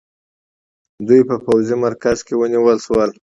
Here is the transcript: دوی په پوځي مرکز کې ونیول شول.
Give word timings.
دوی 1.07 1.21
په 1.29 1.35
پوځي 1.45 1.75
مرکز 1.85 2.17
کې 2.27 2.33
ونیول 2.37 2.77
شول. 2.85 3.09